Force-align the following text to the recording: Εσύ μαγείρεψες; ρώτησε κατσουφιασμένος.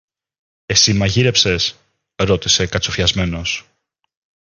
Εσύ 0.65 0.93
μαγείρεψες; 0.93 1.75
ρώτησε 2.15 2.67
κατσουφιασμένος. 2.67 3.67